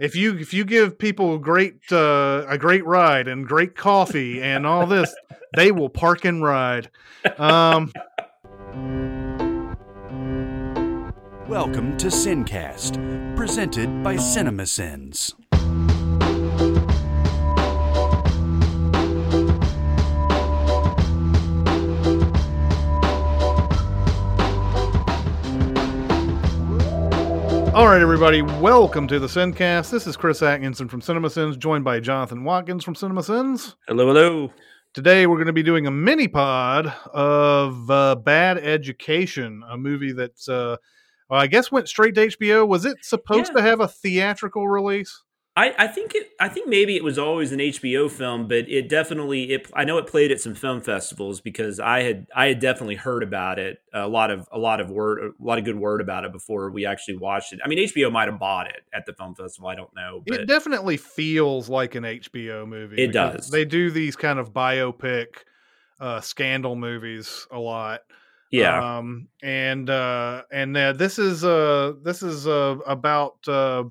[0.00, 4.66] If you if you give people great uh, a great ride and great coffee and
[4.66, 5.14] all this,
[5.54, 6.90] they will park and ride.
[7.38, 7.92] Um,
[11.46, 15.34] Welcome to Sincast, presented by CinemaSins.
[27.74, 29.90] All right, everybody, welcome to the Sincast.
[29.90, 33.74] This is Chris Atkinson from CinemaSins, joined by Jonathan Watkins from CinemaSins.
[33.88, 34.52] Hello, hello.
[34.92, 40.12] Today, we're going to be doing a mini pod of uh, Bad Education, a movie
[40.12, 40.76] that uh,
[41.34, 42.66] I guess went straight to HBO.
[42.68, 43.60] Was it supposed Yeah.
[43.60, 45.22] to have a theatrical release?
[45.56, 46.30] I, I think it.
[46.40, 49.52] I think maybe it was always an HBO film, but it definitely.
[49.52, 49.70] It.
[49.72, 52.26] I know it played at some film festivals because I had.
[52.34, 53.78] I had definitely heard about it.
[53.92, 56.70] A lot of a lot of word, a lot of good word about it before
[56.70, 57.60] we actually watched it.
[57.64, 59.68] I mean, HBO might have bought it at the film festival.
[59.68, 63.00] I don't know, but it definitely feels like an HBO movie.
[63.00, 63.48] It does.
[63.48, 65.26] They do these kind of biopic
[66.00, 68.00] uh, scandal movies a lot.
[68.50, 73.84] yeah, Um, and uh, and uh, this is uh, this is uh, about uh,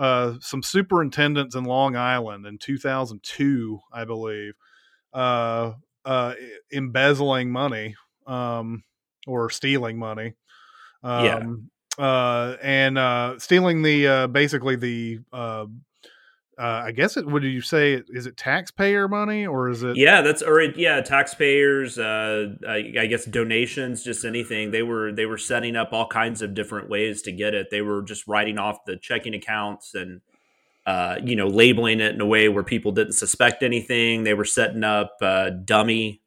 [0.00, 4.54] uh, some superintendents in Long Island in 2002, I believe,
[5.12, 5.72] uh,
[6.06, 6.34] uh,
[6.72, 8.82] embezzling money um,
[9.26, 10.34] or stealing money.
[11.02, 11.44] Um, Yeah.
[11.98, 15.18] Uh, and uh, stealing the uh, basically the
[16.60, 17.26] uh, I guess it.
[17.26, 19.96] Would you say is it taxpayer money or is it?
[19.96, 20.20] yeah.
[20.20, 21.00] That's or it, yeah.
[21.00, 21.98] Taxpayers.
[21.98, 24.04] Uh, I, I guess donations.
[24.04, 24.70] Just anything.
[24.70, 27.68] They were they were setting up all kinds of different ways to get it.
[27.70, 30.20] They were just writing off the checking accounts and.
[30.86, 34.24] Uh, you know, labeling it in a way where people didn't suspect anything.
[34.24, 36.22] They were setting up uh, dummy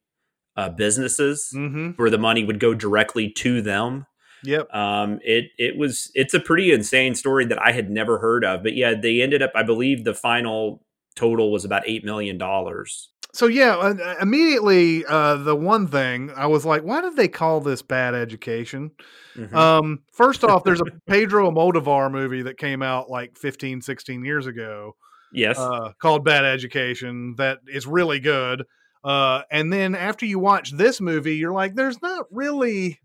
[0.56, 1.90] uh, businesses Mm-hmm.
[2.02, 4.06] where the money would go directly to them.
[4.44, 4.74] Yep.
[4.74, 8.64] Um, it it was it's a pretty insane story that I had never heard of.
[8.64, 9.52] But yeah, they ended up.
[9.56, 10.84] I believe the final
[11.16, 13.10] total was about eight million dollars.
[13.34, 17.62] So yeah, uh, immediately uh, the one thing I was like, why did they call
[17.62, 18.92] this bad education?
[19.36, 19.56] Mm-hmm.
[19.56, 24.46] Um, first off, there's a Pedro Almodovar movie that came out like 15, 16 years
[24.46, 24.96] ago
[25.34, 25.58] yes.
[25.58, 28.66] uh, called Bad Education that is really good.
[29.04, 33.00] Uh, and then after you watch this movie, you're like, there's not really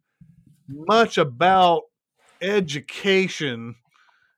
[0.68, 1.82] much about
[2.40, 3.74] education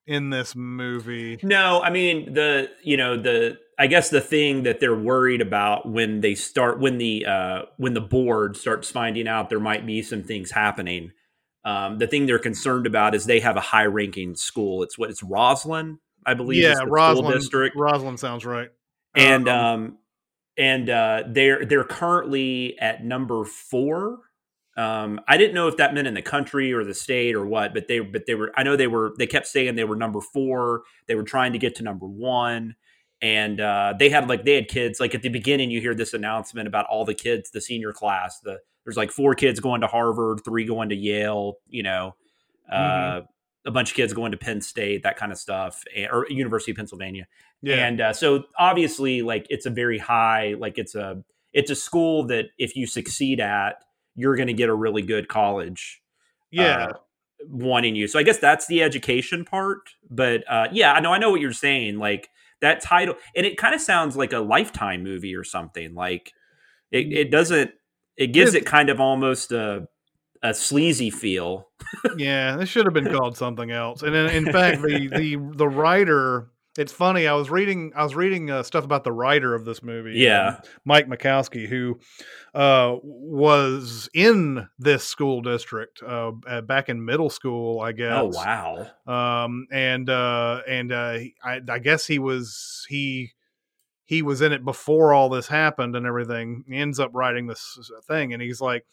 [0.07, 1.39] in this movie.
[1.43, 5.89] No, I mean the you know the I guess the thing that they're worried about
[5.89, 10.03] when they start when the uh, when the board starts finding out there might be
[10.03, 11.13] some things happening.
[11.65, 14.83] Um, the thing they're concerned about is they have a high ranking school.
[14.83, 16.63] It's what it's Roslyn, I believe.
[16.63, 17.77] yeah, is the school Roslyn district.
[17.77, 18.69] Roslyn sounds right.
[19.15, 19.99] and Um, um
[20.57, 24.19] and uh they're they're currently at number four
[24.81, 27.75] um i didn't know if that meant in the country or the state or what
[27.75, 30.21] but they but they were i know they were they kept saying they were number
[30.21, 32.75] four they were trying to get to number one
[33.23, 36.15] and uh they had like they had kids like at the beginning you hear this
[36.15, 39.87] announcement about all the kids the senior class the there's like four kids going to
[39.87, 42.15] harvard three going to yale you know
[42.71, 43.27] uh Mhm.
[43.67, 46.77] a bunch of kids going to penn state that kind of stuff or university of
[46.79, 47.27] pennsylvania
[47.63, 47.87] yeah.
[47.87, 52.27] and uh, so obviously like it's a very high like it's a it's a school
[52.29, 53.75] that if you succeed at
[54.15, 56.01] you're going to get a really good college
[56.51, 56.87] yeah.
[56.87, 56.93] uh,
[57.49, 61.19] wanting you so i guess that's the education part but uh yeah i know i
[61.19, 62.29] know what you're saying like
[62.61, 66.33] that title and it kind of sounds like a lifetime movie or something like
[66.91, 67.71] it, it doesn't
[68.17, 69.87] it gives it kind of almost a
[70.43, 71.71] a sleazy feel
[72.17, 74.03] yeah, this should have been called something else.
[74.03, 76.49] And in, in fact, the the the writer.
[76.79, 77.27] It's funny.
[77.27, 77.93] I was reading.
[77.97, 80.19] I was reading uh, stuff about the writer of this movie.
[80.19, 80.61] Yeah.
[80.85, 81.99] Mike Makowsky, who
[82.55, 88.13] uh, was in this school district uh, uh, back in middle school, I guess.
[88.15, 93.33] oh wow Um, and uh, and uh, I, I guess he was he
[94.05, 96.65] he was in it before all this happened and everything.
[96.69, 98.87] He ends up writing this thing, and he's like,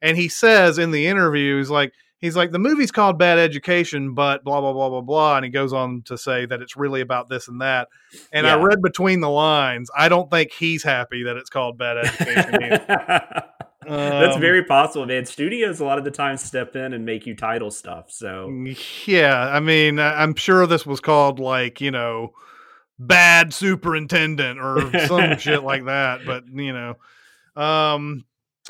[0.00, 4.14] and he says in the interview, he's like, he's like, the movie's called Bad Education,
[4.14, 7.00] but blah blah blah blah blah, and he goes on to say that it's really
[7.00, 7.88] about this and that.
[8.32, 9.90] And I read between the lines.
[9.96, 12.62] I don't think he's happy that it's called Bad Education.
[12.62, 13.44] either.
[13.88, 15.26] That's Um, very possible, man.
[15.26, 18.10] Studios a lot of the time step in and make you title stuff.
[18.10, 18.52] So
[19.06, 22.32] Yeah, I mean, I'm sure this was called like you know,
[22.98, 26.20] bad superintendent or some shit like that.
[26.26, 26.94] But you know,
[27.62, 28.24] um,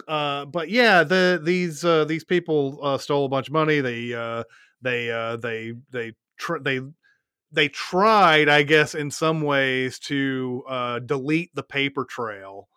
[0.09, 3.81] uh, but yeah, the these uh, these people uh, stole a bunch of money.
[3.81, 4.45] They uh,
[4.83, 6.81] they uh, they they tr- they
[7.53, 12.69] they tried, I guess, in some ways to uh, delete the paper trail.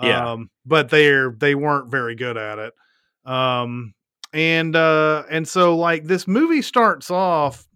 [0.00, 0.32] Yeah.
[0.32, 2.74] Um, but they're they weren't very good at it.
[3.24, 3.94] Um,
[4.32, 7.67] and uh, and so like this movie starts off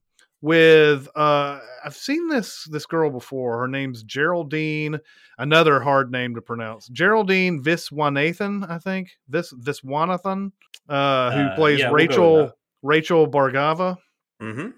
[0.42, 3.58] with uh, I've seen this this girl before.
[3.60, 4.98] Her name's Geraldine.
[5.38, 6.88] Another hard name to pronounce.
[6.88, 9.12] Geraldine Viswanathan, I think.
[9.26, 10.52] This Viswanathan,
[10.88, 12.54] uh, who Uh, plays yeah, we'll Rachel that.
[12.82, 13.96] Rachel Bhargava
[14.40, 14.70] hmm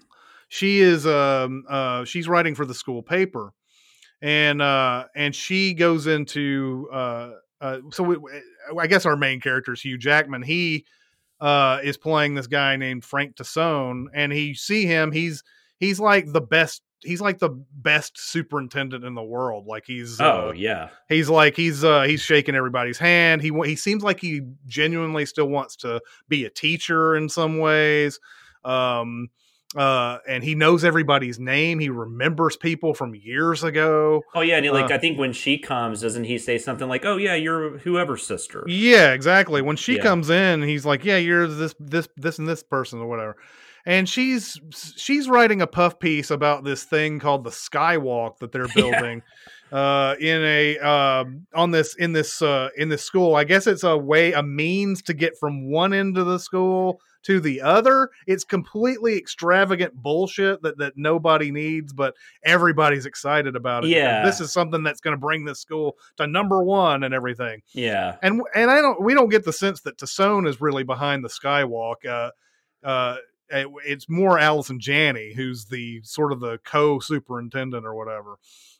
[0.47, 3.51] she is um uh she's writing for the school paper
[4.21, 8.15] and uh and she goes into uh uh so we,
[8.79, 10.85] i guess our main character is hugh jackman he
[11.41, 15.43] uh is playing this guy named frank Tassone, and he see him he's
[15.79, 20.49] he's like the best he's like the best superintendent in the world like he's Oh
[20.49, 20.89] uh, yeah.
[21.09, 25.47] he's like he's uh he's shaking everybody's hand he he seems like he genuinely still
[25.47, 28.19] wants to be a teacher in some ways
[28.63, 29.27] um
[29.75, 34.65] uh and he knows everybody's name he remembers people from years ago Oh yeah, and
[34.65, 37.35] he, like Uh, I think when she comes, doesn't he say something like, "Oh yeah,
[37.35, 38.63] you're whoever's sister"?
[38.67, 40.01] yeah exactly when she Yeah.
[40.01, 43.35] comes in he's like yeah you're this this this and this person or whatever
[43.85, 44.59] and she's
[44.95, 48.81] she's writing a puff piece about this thing called the skywalk that they're Yeah.
[48.99, 49.21] building
[49.71, 53.83] uh in a um on this in this uh in this school i guess it's
[53.83, 58.11] a way a means to get from one end of the school to the other
[58.27, 64.23] it's completely extravagant bullshit that that nobody needs but everybody's excited about it Yeah.
[64.23, 68.17] this is something that's going to bring this school to number one and everything Yeah.
[68.21, 71.29] and and I don't we don't get the sense that Tassone is really behind the
[71.29, 72.05] skywalk.
[72.07, 72.29] Uh,
[72.83, 73.15] uh,
[73.49, 78.37] it- it's more Allison Janney who's the sort of the co superintendent or whatever,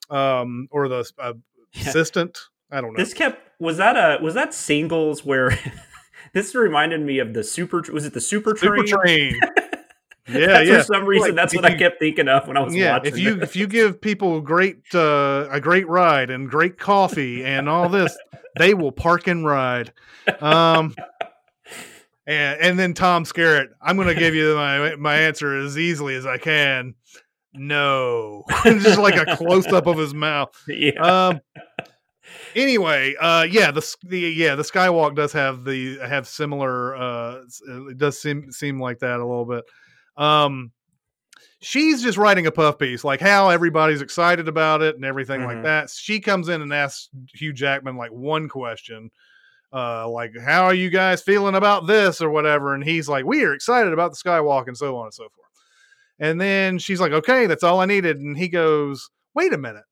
[0.09, 1.33] um, or the uh,
[1.73, 1.89] Yeah.
[1.89, 2.38] assistant.
[2.71, 2.97] I don't know.
[2.97, 5.57] This kept was that a was that singles where
[6.33, 8.88] this reminded me of the super was it the super Super train?
[8.88, 9.39] train.
[10.27, 10.77] yeah, yeah.
[10.79, 13.13] For some reason, Like, that's what I kept thinking of when I was yeah, watching.
[13.13, 13.50] if you this.
[13.51, 18.17] if you give people great uh, a great ride and great coffee and all this,
[18.57, 19.94] they will park and ride.
[20.39, 20.95] Um,
[22.27, 26.16] and and then Tom Skerritt, I'm going to give you my my answer as easily
[26.16, 26.95] as I can.
[27.54, 30.54] No, just like a close up of his mouth.
[30.68, 31.42] yeah, Um.
[32.56, 36.95] Anyway, uh, yeah, the the yeah the Skywalk does have the have similar.
[36.95, 37.42] Uh,
[37.89, 39.63] it does seem seem like that a little bit.
[40.18, 40.72] Um,
[41.62, 45.57] she's just writing a puff piece, like how everybody's excited about it and everything like
[45.57, 45.63] Mhm.
[45.63, 45.89] that.
[45.89, 49.12] She comes in and asks Hugh Jackman like one question,
[49.73, 53.44] uh, like "How are you guys feeling about this?" or whatever, and he's like, "We
[53.44, 55.50] are excited about the Skywalk," and so on and so forth.
[56.19, 59.85] And then she's like, "Okay, that's all I needed," and he goes, "Wait a minute,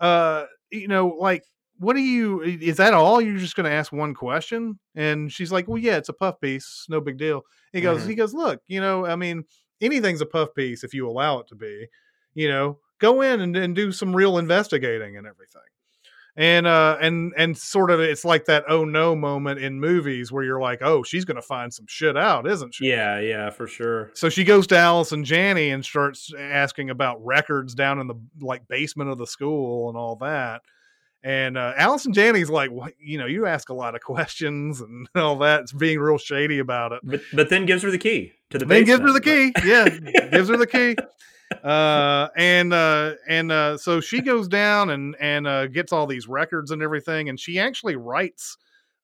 [0.00, 1.44] uh, you know, like."
[1.80, 2.40] What do you?
[2.42, 3.20] Is that all?
[3.20, 4.80] You're just going to ask one question?
[4.96, 7.42] And she's like, "Well, yeah, it's a puff piece, no big deal."
[7.72, 8.08] He goes, Mhm.
[8.08, 9.44] "He goes, look, you know, I mean,
[9.80, 11.86] anything's a puff piece if you allow it to be.
[12.34, 15.62] You know, go in and, and do some real investigating and everything.
[16.38, 20.44] And uh and and sort of it's like that oh no moment in movies where
[20.44, 22.88] you're like, oh, she's gonna find some shit out, isn't she?
[22.88, 24.12] yeah, yeah, for sure.
[24.14, 28.68] So she goes to Allison Janney and starts asking about records down in the like
[28.68, 30.62] basement of the school and all that.
[31.24, 35.08] And uh, and Janney's like, well, you know, you ask a lot of questions and
[35.16, 35.62] all that.
[35.62, 38.64] It's being real shady about it But but then gives her the key to the.
[38.64, 39.52] then gives her the key.
[39.64, 39.88] Yeah,
[40.30, 40.96] gives her the key.
[41.62, 46.28] Uh, and uh, and uh, so she goes down and and uh, gets all these
[46.28, 48.56] records and everything, and she actually writes,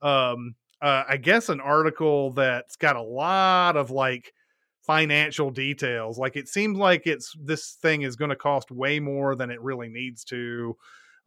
[0.02, 4.32] um, uh, I guess, an article that's got a lot of like
[4.82, 6.18] financial details.
[6.18, 9.60] Like it seems like it's this thing is going to cost way more than it
[9.62, 10.76] really needs to,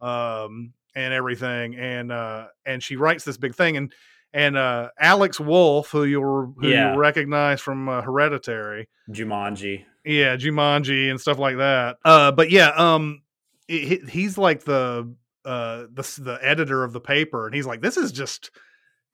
[0.00, 1.74] um, and everything.
[1.74, 3.92] And uh, and she writes this big thing and.
[4.34, 6.90] And uh, Alex Wolff, who you'll who Yeah.
[6.90, 9.84] you'll recognize from uh, Hereditary, Jumanji.
[10.04, 11.96] yeah, Jumanji and stuff like that.
[12.04, 13.22] Uh, but yeah, um,
[13.66, 17.96] he- he's like the uh the the editor of the paper, and he's like, this
[17.96, 18.50] is just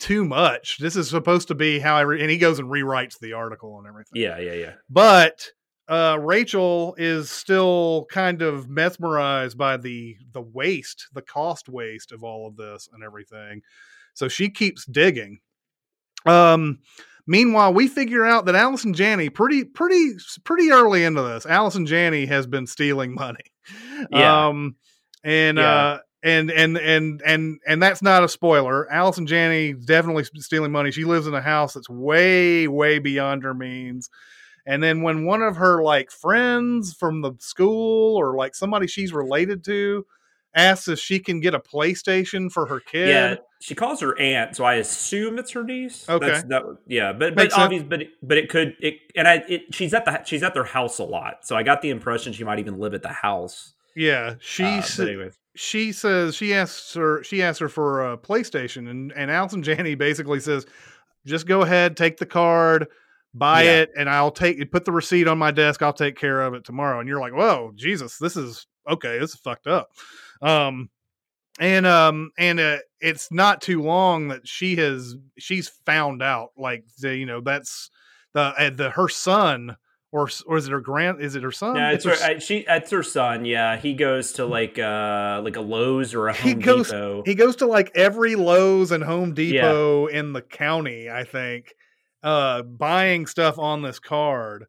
[0.00, 0.78] too much.
[0.78, 3.78] This is supposed to be how I re-, and he goes and rewrites the article
[3.78, 4.20] and everything.
[4.20, 4.72] Yeah, yeah, yeah.
[4.90, 5.46] But
[5.86, 12.24] uh, Rachel is still kind of mesmerized by the the waste, the cost waste of
[12.24, 13.62] all of this and everything.
[14.14, 15.38] So she keeps digging.
[16.26, 16.78] Um,
[17.26, 20.12] meanwhile, we figure out that Allison Janney pretty pretty
[20.44, 21.46] pretty early into this.
[21.46, 23.38] Allison Janney has been stealing money.
[24.10, 24.48] Yeah.
[24.48, 24.76] Um,
[25.22, 25.64] and Yeah.
[25.74, 28.90] uh, and and and and and that's not a spoiler.
[28.92, 30.90] Allison Janney definitely stealing money.
[30.90, 34.10] She lives in a house that's way way beyond her means.
[34.66, 39.12] And then when one of her like friends from the school or like somebody she's
[39.12, 40.04] related to
[40.54, 43.08] asks if she can get a PlayStation for her kid.
[43.08, 46.08] Yeah, she calls her aunt, so I assume it's her niece.
[46.08, 46.26] Okay.
[46.26, 47.62] That's, that, yeah, but Makes but sense.
[47.64, 50.54] obvious, but it, but it could it and I it, she's at the she's at
[50.54, 53.08] their house a lot, so I got the impression she might even live at the
[53.08, 53.74] house.
[53.96, 59.12] Yeah, she Uh, she says she asks her she asks her for a PlayStation and
[59.12, 60.66] and Allison Janney basically says
[61.26, 62.88] just go ahead take the card
[63.32, 63.70] buy Yeah.
[63.82, 66.64] it and I'll take put the receipt on my desk I'll take care of it
[66.64, 69.90] tomorrow and you're like whoa Jesus this is okay this is fucked up
[70.42, 70.88] um
[71.60, 76.84] and um and uh, it's not too long that she has she's found out like
[77.00, 77.90] the, you know that's
[78.32, 79.76] the uh, the her son
[80.10, 82.64] or or is it her grand is it her son yeah, it's her her, she
[82.68, 83.44] it's her son.
[83.44, 87.22] Yeah, he goes to like uh like a Lowe's or a He goes- Depot.
[87.24, 91.74] He goes to like every Lowe's and Home Depot in the county, I think,
[92.22, 94.66] uh, buying stuff on this card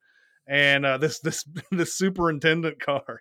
[0.47, 3.19] and uh, this this this superintendent card.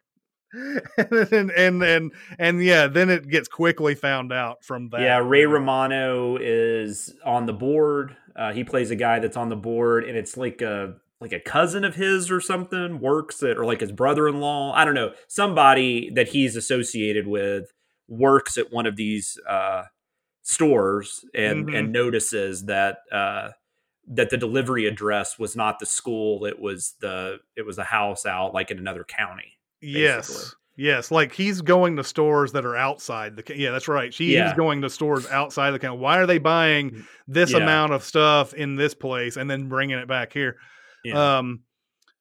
[0.96, 5.00] and, and and and yeah, then it gets quickly found out from that.
[5.00, 8.16] Yeah, Ray Romano is on the board.
[8.36, 11.40] Uh, he plays a guy that's on the board, and it's like a like a
[11.40, 14.72] cousin of his or something works at, or like his brother-in-law.
[14.74, 15.12] I don't know.
[15.28, 17.72] Somebody that he's associated with
[18.08, 19.84] works at one of these uh,
[20.42, 21.78] stores and Mhm.
[21.78, 23.50] and notices that uh,
[24.06, 26.44] that the delivery address was not the school.
[26.44, 29.52] It was the it was a house out like in another county.
[29.84, 30.28] Yes.
[30.28, 30.50] basically.
[30.76, 33.56] Yes, like he's going to stores that are outside the.
[33.56, 34.12] Yeah, that's right.
[34.12, 34.48] She Yeah.
[34.50, 35.98] is going to stores outside the county.
[36.00, 37.58] Why are they buying this Yeah.
[37.58, 40.56] amount of stuff in this place and then bringing it back here?
[41.04, 41.38] Yeah.
[41.38, 41.60] Um,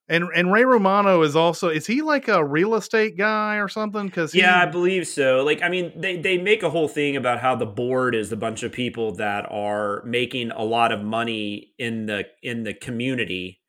[0.08, 4.06] and and Ray Romano is also is he like a real estate guy or something?
[4.06, 5.44] Because Yeah, I believe so.
[5.44, 8.36] Like, I mean, they they make a whole thing about how the board is a
[8.38, 13.62] bunch of people that are making a lot of money in the in the community,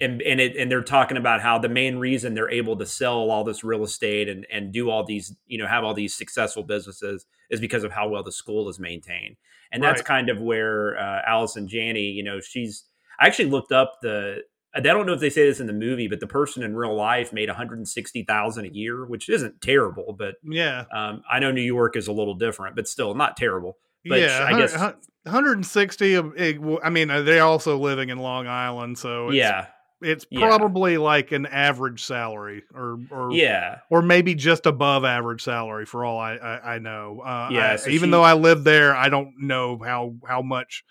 [0.00, 3.30] and and it and they're talking about how the main reason they're able to sell
[3.30, 6.62] all this real estate and and do all these you know have all these successful
[6.62, 9.36] businesses is because of how well the school is maintained,
[9.72, 10.06] and that's Right.
[10.06, 12.84] kind of where uh, Allison Janney, you know, she's.
[13.18, 14.38] I actually looked up the
[14.72, 16.94] I don't know if they say this in the movie, but the person in real
[16.94, 21.96] life made 160,000 a year, which isn't terrible, but yeah, um, I know New York
[21.96, 23.78] is a little different, but still not terrible.
[24.08, 24.46] But yeah.
[24.48, 24.74] I guess-
[25.24, 26.14] 160.
[26.14, 26.32] of-
[26.82, 29.66] I mean, they're also living in Long Island, so it's, yeah,
[30.02, 30.46] it's Yeah.
[30.46, 36.04] probably like an average salary, or or yeah, or maybe just above average salary for
[36.04, 37.20] all I I, I know.
[37.24, 40.42] Uh, Yeah, I- so even she- though I live there, I don't know how how
[40.42, 40.84] much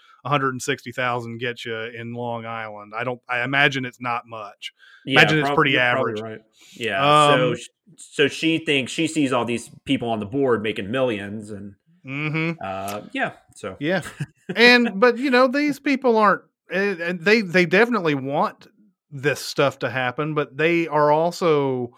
[0.54, 2.94] 160,000 gets you in Long Island.
[2.96, 3.22] I don't.
[3.30, 4.74] I imagine it's not much.
[5.06, 5.22] yeah.
[5.22, 6.22] Imagine it's pretty average.
[6.22, 6.42] right.
[6.75, 7.01] Yeah.
[7.28, 10.92] so Um, sh- so she thinks she sees all these people on the board making
[10.92, 13.32] millions, and hmm uh, yeah.
[13.56, 14.01] So Yeah,
[14.56, 16.44] and but you know these people aren't.
[16.72, 18.68] And and they they definitely want
[19.12, 21.92] this stuff to happen, but they are also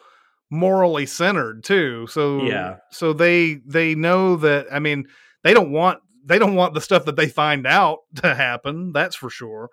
[0.50, 2.08] morally centered too.
[2.08, 2.78] So Yeah.
[2.92, 4.68] so they they know that.
[4.72, 5.08] I mean,
[5.44, 8.92] they don't want they don't want the stuff that they find out to happen.
[8.92, 9.70] That's for sure.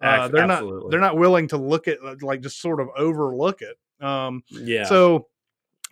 [0.00, 3.76] Uh, they're not they're not willing to look at like just sort of overlook it.
[4.04, 4.84] Um, yeah.
[4.84, 5.28] so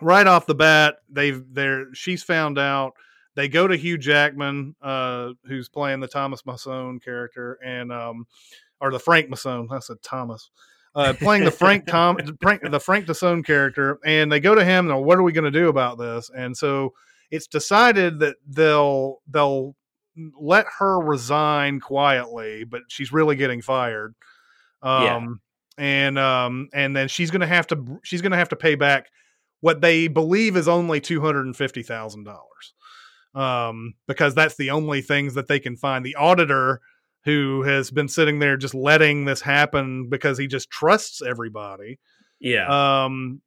[0.01, 2.93] right off the bat, they've they're she's found out.
[3.35, 8.27] They go to Hugh Jackman, uh, who's playing the Thomas Masson character, and um,
[8.81, 9.69] or the Frank Masson.
[9.71, 10.51] I said Thomas.
[10.93, 14.91] Uh, playing the Frank Tom Frank, the Frank Masson character, and they go to him.
[14.91, 16.29] And what are we going to do about this?
[16.35, 16.93] And so
[17.29, 19.75] it's decided that they'll they'll
[20.37, 24.15] let her resign quietly, but she's really getting fired.
[24.81, 25.25] Um, Yeah.
[25.77, 29.07] and um, and then she's gonna have to she's gonna have to pay back
[29.61, 32.73] what they believe is only two hundred and fifty thousand dollars,
[33.33, 36.05] um, because that's the only things that they can find.
[36.05, 36.81] The auditor
[37.23, 41.99] who has been sitting there just letting this happen because he just trusts everybody.
[42.39, 43.03] Yeah.
[43.05, 43.41] um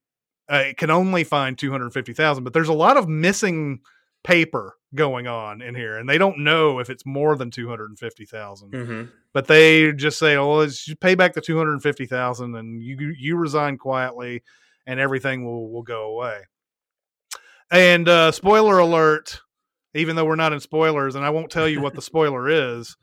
[0.49, 3.81] uh, can only find 250,000 but there's a lot of missing
[4.23, 9.03] paper going on in here and they don't know if it's more than 250,000 hmm
[9.33, 13.77] but they just say oh let's just pay back the 250,000 and you you resign
[13.79, 14.43] quietly
[14.87, 16.43] and everything will will go away.
[17.71, 19.41] And uh spoiler alert
[19.95, 22.97] even though we're not in spoilers and I won't tell you what the spoiler is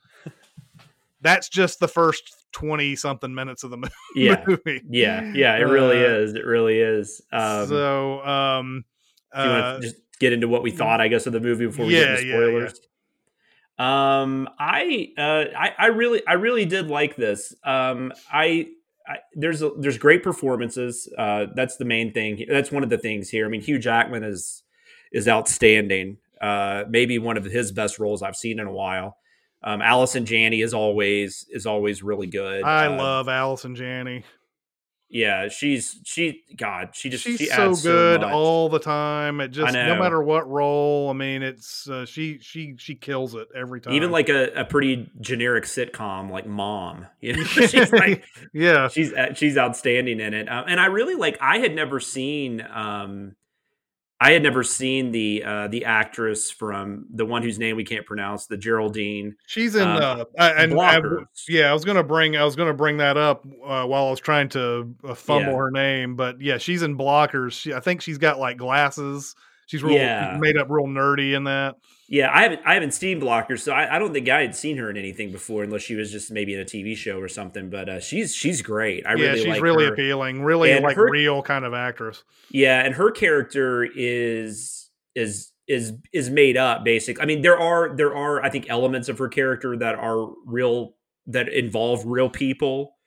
[1.22, 2.24] that's just the first
[2.54, 4.44] 20 something minutes of the mo- Yeah.
[4.46, 5.32] movie Yeah.
[5.34, 5.56] Yeah.
[5.58, 6.34] It really Uh, is.
[6.34, 7.22] It really is.
[7.32, 8.86] Um, so um
[9.36, 11.40] Do you uh, want to just get into what we thought, I guess, of the
[11.40, 12.46] movie before we Yeah, get into yeah, yeah.
[12.46, 12.82] spoilers?
[13.80, 17.56] Um, I, uh, I, I really, I really did like this.
[17.64, 18.68] Um, I,
[19.08, 21.12] I there's a, there's great performances.
[21.18, 22.46] Uh, that's the main thing.
[22.48, 23.46] That's one of the things here.
[23.46, 24.62] I mean, Hugh Jackman is
[25.12, 26.18] is outstanding.
[26.40, 29.18] Uh, maybe one of his best roles I've seen in a while.
[29.64, 32.64] Um, Allison Janney is always is always really good.
[32.64, 34.24] I Uh, love Allison Janney.
[35.14, 36.42] Yeah, she's she.
[36.56, 38.32] God, she just She's she so good much.
[38.32, 39.42] all the time.
[39.42, 41.10] It just no matter what role.
[41.10, 43.92] I mean, it's uh, she she she kills it every time.
[43.94, 47.08] Even like a, a pretty generic sitcom like Mom.
[47.20, 50.48] You know, she's like yeah, she's uh, she's outstanding in it.
[50.50, 51.38] Um, and I really like.
[51.42, 52.66] I had never seen.
[52.74, 53.36] Um,
[54.24, 58.06] I had never seen the uh, the actress from the one whose name we can't
[58.06, 59.36] pronounce, the Geraldine.
[59.48, 59.82] she's in.
[59.88, 59.98] um,
[60.38, 61.02] uh, and I-
[61.50, 64.20] yeah, I was gonna bring I was gonna bring that up uh, while I was
[64.20, 65.58] trying to uh, fumble Yeah.
[65.58, 67.54] her name, but yeah, she's in Blockers.
[67.54, 69.36] She, I think she's got like glasses.
[69.72, 70.38] She's real Yeah.
[70.38, 71.78] made up real nerdy in that.
[72.10, 74.76] Yeah, I haven't I haven't seen Blockers, so I, I don't think I had seen
[74.76, 77.70] her in anything before, unless she was just maybe in a TV show or something.
[77.70, 79.06] But uh, she's she's great.
[79.06, 79.94] I yeah, really she's like really her.
[79.94, 80.42] appealing.
[80.44, 82.26] Really And like her- real kind of actress.
[82.50, 87.24] Yeah, and her character is is is is made up basically.
[87.24, 90.96] I mean, there are there are I think elements of her character that are real
[91.28, 92.98] that involve real people.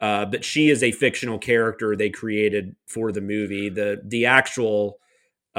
[0.00, 3.68] Uh, but she is a fictional character they created for the movie.
[3.68, 4.96] The the actual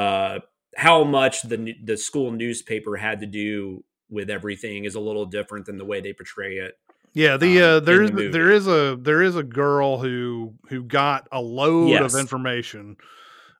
[0.02, 0.40] uh,
[0.76, 5.66] how much the the school newspaper had to do with everything is a little different
[5.66, 6.74] than the way they portray it.
[7.14, 10.54] Yeah, the um, uh, in there's the there is a there is a girl who
[10.70, 12.14] who got a load Yes.
[12.14, 12.98] of information.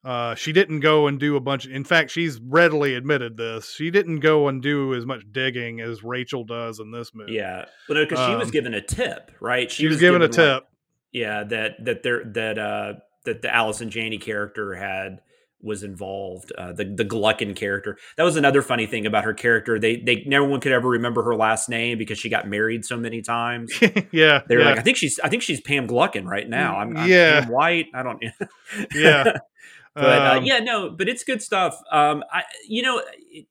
[0.04, 1.68] Uh, she didn't go and do a bunch.
[1.68, 3.72] in fact, she's readily admitted this.
[3.76, 7.34] She didn't go and do as much digging as Rachel does in this movie.
[7.34, 9.70] Yeah, but because she was Um, given a tip, right?
[9.70, 10.70] she, was, given a given, like, tip.
[11.12, 12.94] yeah that that there that uh
[13.26, 15.22] that the Allison Janney character had
[15.64, 17.98] was involved uh the the Gluckin character.
[18.18, 19.80] That was another funny thing about her character.
[19.80, 22.98] They they no one could ever remember her last name because she got married so
[22.98, 23.72] many times.
[24.12, 26.78] Yeah, they were yeah, like I think she's I think she's Pam Gluckin right now.
[26.78, 27.42] I'm, I'm Yeah.
[27.42, 27.88] Pam White.
[27.94, 28.22] I don't
[28.96, 29.24] yeah.
[29.96, 31.80] but uh, Um, yeah no but it's good stuff.
[31.92, 33.02] Um I you know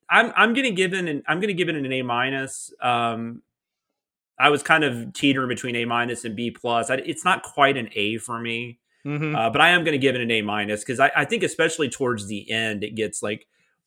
[0.09, 2.73] I'm I'm gonna give it an I'm gonna give it an A minus.
[2.81, 3.43] Um
[4.39, 6.89] I was kind of teetering between A minus and B plus.
[6.91, 9.37] It's not quite an A for me mhm.
[9.37, 11.43] uh, but I am going to give it an A minus because I, I think
[11.43, 13.47] especially towards the end it gets like,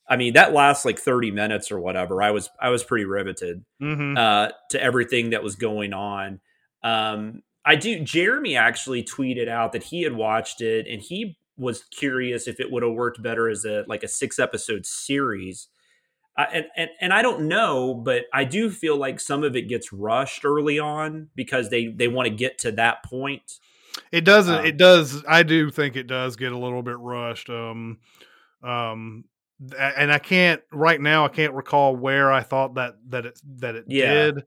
[0.10, 2.22] I mean that lasts like thirty minutes or whatever.
[2.22, 4.18] I was I was pretty riveted Mhm.
[4.18, 6.42] uh, to everything that was going on.
[6.84, 8.00] Um, I do.
[8.04, 12.72] Jeremy actually tweeted out that he had watched it and he was curious if it
[12.72, 15.68] would have worked better as a like a six episode series.
[16.36, 19.70] Uh, and, and and I don't know, but I do feel like some of it
[19.70, 23.60] gets rushed early on because they they want to get to that point.
[24.12, 24.60] It doesn't.
[24.60, 25.24] Um, it does.
[25.28, 27.50] I do think it does get a little bit rushed.
[27.50, 28.00] Um,
[28.64, 29.26] um,
[29.78, 31.26] and I can't right now.
[31.26, 34.32] I can't recall where I thought that that it that it Yeah.
[34.32, 34.44] did.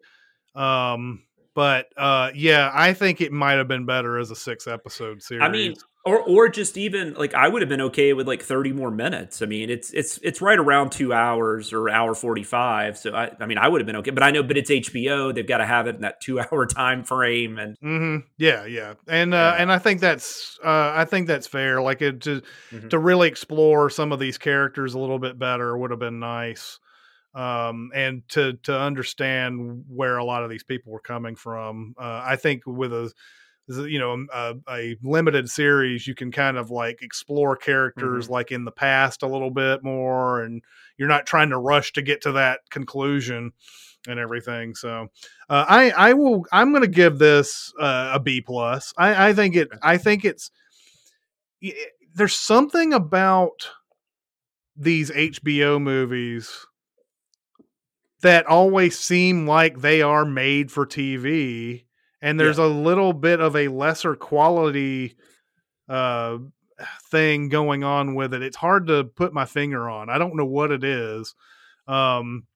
[0.55, 1.23] Um,
[1.57, 5.43] but uh, yeah, I think it might have been better as a six episode series.
[5.43, 8.73] I mean, or or just even like I would have been okay with like 30
[8.75, 9.41] more minutes.
[9.41, 12.99] I mean, it's it's it's right around 2 hours or hour 45.
[12.99, 15.35] So I I mean, I would have been okay, but I know but it's HBO,
[15.35, 18.95] they've got to have it in that 2 hour time frame and hmm yeah, yeah,
[19.09, 19.63] and uh, Yeah.
[19.63, 21.81] and I think that's uh, I think that's fair.
[21.81, 22.91] Like it to Mhm.
[22.91, 26.79] to really explore some of these characters a little bit better would have been nice.
[27.37, 31.95] Um, and to to understand where a lot of these people were coming from.
[31.99, 33.13] Uh, I think with a
[33.69, 38.65] you know a, a limited series, you can kind of like explore characters like in
[38.65, 40.63] the past a little bit more, and
[40.97, 43.53] you're not trying to rush to get to that conclusion
[44.09, 44.75] and everything.
[44.75, 45.09] So
[45.51, 48.95] uh, I I will I'm going to give this uh, a B plus.
[48.97, 50.51] I I think it I think it's
[52.15, 53.69] there's something about
[54.77, 56.67] these HBO movies
[58.23, 61.85] that always seem like they are made for TV
[62.23, 65.17] and there's a little bit of a lesser quality
[65.89, 66.39] uh
[67.11, 68.43] thing going on with it.
[68.43, 70.11] It's hard to put my finger on.
[70.11, 71.35] I don't know what it is.
[71.87, 72.47] Um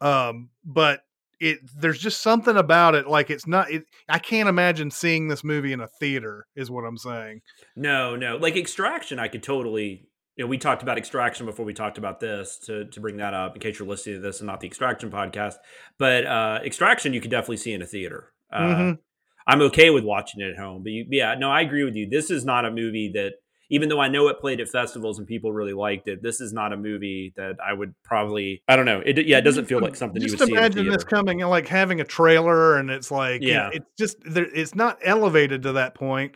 [0.00, 1.02] um but
[1.40, 5.44] it there's just something about it like it's not it, I can't imagine seeing this
[5.44, 7.42] movie in a theater is what I'm saying.
[7.76, 8.36] no, no.
[8.36, 12.20] Like Extraction I could totally you know, we talked about Extraction before we talked about
[12.20, 14.66] this to to bring that up in case you're listening to this and not the
[14.66, 15.54] Extraction podcast.
[15.98, 18.32] But uh Extraction you could definitely see in a theater.
[18.52, 18.98] Uh Mhm.
[19.46, 20.82] I'm okay with watching it at home.
[20.82, 22.08] But you, yeah, no, I agree with you.
[22.08, 23.34] This is not a movie that,
[23.68, 26.52] even though I know it played at festivals and people really liked it, this is
[26.54, 28.62] not a movie that I would probably.
[28.68, 29.02] I don't know.
[29.04, 30.54] It yeah, it doesn't feel like something you just would see.
[30.54, 33.68] imagine this coming and like having a trailer and it's like you Yeah.
[33.72, 36.34] it's just there, it's not elevated to that point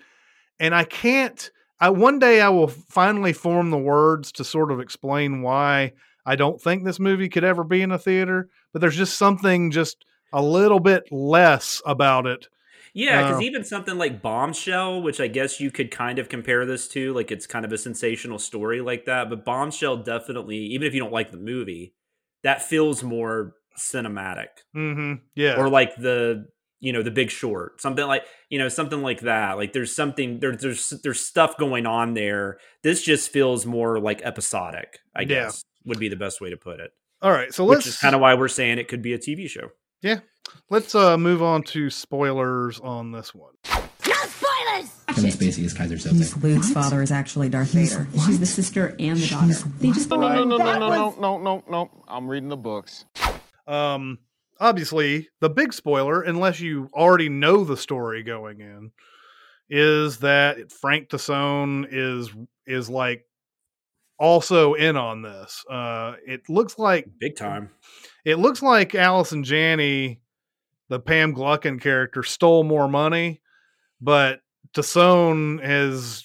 [0.60, 4.80] and i can't i one day i will finally form the words to sort of
[4.80, 5.92] explain why
[6.26, 9.70] i don't think this movie could ever be in a theater but there's just something
[9.70, 12.48] just a little bit less about it
[12.94, 16.66] Yeah, because Uh, even something like Bombshell, which I guess you could kind of compare
[16.66, 19.28] this to, like it's kind of a sensational story like that.
[19.30, 21.94] But Bombshell definitely, even if you don't like the movie,
[22.42, 24.48] that feels more cinematic.
[24.74, 25.56] hmm yeah.
[25.56, 26.46] Or like the
[26.80, 29.56] you know the Big Short, something like you know something like that.
[29.56, 32.58] Like there's something there, there's there's stuff going on there.
[32.82, 34.98] This just feels more like episodic.
[35.14, 35.26] I Yeah.
[35.26, 36.92] guess would be the best way to put it.
[37.22, 39.18] All right, so Which let's is kind of why we're saying it could be a
[39.18, 39.70] TV show.
[40.02, 40.20] Yeah
[40.70, 43.52] let's uh move on to spoilers on this one.
[43.66, 44.90] No spoilers!
[45.08, 46.42] Kevin Spacey is Keyser Miss Soze.
[46.42, 48.06] Luke's father is actually Darth Vader.
[48.26, 49.52] She's the sister and the daughter.
[49.80, 51.90] They just No, no, no, no, no, no, no, no, no.
[52.08, 53.04] I'm reading the books.
[53.66, 54.18] Um,
[54.60, 58.92] obviously, the big spoiler, unless you already know the story going in,
[59.70, 62.30] is that Frank Tassone is
[62.66, 63.24] is like
[64.18, 65.64] also in on this.
[65.70, 67.70] Uh, it looks like Big time.
[68.24, 70.20] it looks like Allison Janney,
[70.88, 73.40] the Pam Gluckin character, stole more money,
[74.00, 74.40] but
[74.74, 76.24] Tassone has.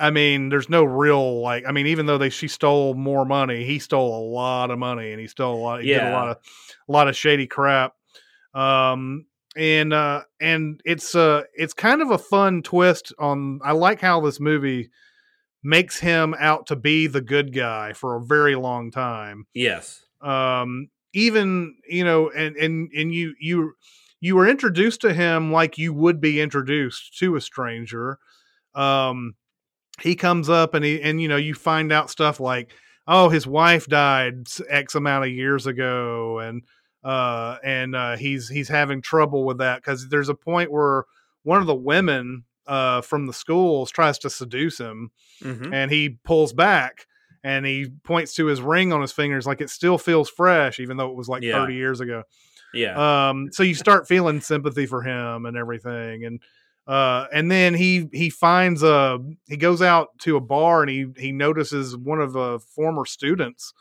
[0.00, 1.64] I mean, there's no real like.
[1.68, 5.12] I mean, even though they she stole more money, he stole a lot of money,
[5.12, 5.82] and he stole a lot.
[5.82, 6.36] He did a lot of
[6.88, 7.94] a lot of shady crap.
[8.54, 13.60] Um, and uh, and it's uh, it's kind of a fun twist on.
[13.62, 14.90] I like how this movie
[15.62, 20.02] makes him out to be the good guy for a very long time Yes.
[20.22, 23.74] um even you know and and and you you
[24.20, 28.18] you were introduced to him like you would be introduced to a stranger
[28.74, 29.34] um
[30.02, 32.72] he comes up and he and you know you find out stuff like
[33.06, 36.62] oh his wife died x amount of years ago and
[37.04, 41.04] uh and uh he's he's having trouble with that cuz there's a point where
[41.42, 45.10] one of the women uh from the schools tries to seduce him
[45.42, 47.06] hmm and he pulls back
[47.42, 50.96] and he points to his ring on his fingers like it still feels fresh even
[50.98, 51.58] though it was like Yeah.
[51.58, 52.22] 30 years ago
[52.74, 53.28] Yeah.
[53.30, 56.40] um so you start feeling sympathy for him and everything and
[56.86, 61.06] uh and then he he finds a he goes out to a bar and he
[61.18, 63.72] he notices one of the former students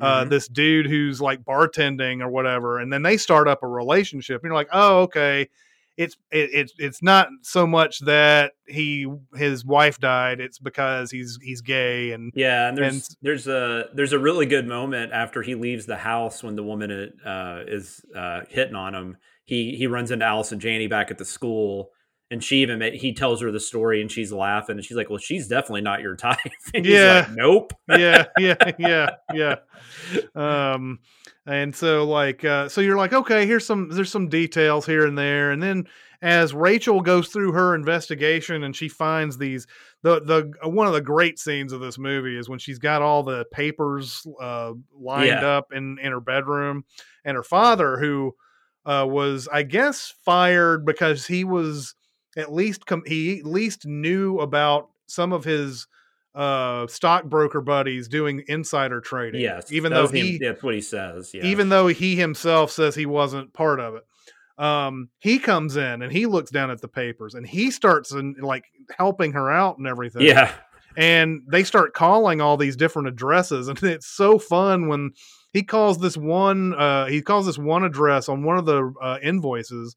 [0.00, 0.30] uh Mhm.
[0.30, 4.48] this dude who's like bartending or whatever and then they start up a relationship and
[4.48, 5.48] you're like oh okay
[5.96, 11.38] it's it, it's it's not so much that he his wife died it's because he's
[11.42, 15.40] he's gay and Yeah, and there's And- there's a there's a really good moment after
[15.42, 19.16] he leaves the house when the woman uh, is uh, hitting on him.
[19.46, 21.92] He he runs into Allison Janney back at the school,
[22.30, 25.08] and she even ma- he tells her the story, and she's laughing, and she's like,
[25.10, 26.38] "Well, she's definitely not your type."
[26.74, 27.26] And he's Yeah.
[27.28, 27.72] like, nope.
[27.88, 29.56] yeah, yeah, yeah, yeah.
[30.34, 31.00] Um,
[31.46, 35.16] and so like, uh, so you're like, okay, here's some, there's some details here and
[35.16, 35.86] there, and then
[36.22, 39.66] as Rachel goes through her investigation and she finds these,
[40.02, 43.02] the the uh, one of the great scenes of this movie is when she's got
[43.02, 45.46] all the papers uh, lined Yeah.
[45.58, 46.84] up in in her bedroom,
[47.24, 48.34] and her father who
[48.86, 51.94] uh, was, I guess, fired because he was
[52.36, 55.86] at least com- he at least knew about some of his
[56.34, 60.82] uh stockbroker buddies doing insider trading Yes, even though was him- he that's what he
[60.82, 61.30] says.
[61.32, 64.04] Yeah, even though he himself says he wasn't part of it.
[64.62, 68.34] Um he comes in and he looks down at the papers and he starts in,
[68.40, 68.64] like
[68.98, 70.22] helping her out and everything.
[70.22, 70.52] Yeah,
[70.96, 75.12] and they start calling all these different addresses and it's so fun when
[75.54, 79.18] he calls this one uh he calls this one address on one of the uh,
[79.22, 79.96] invoices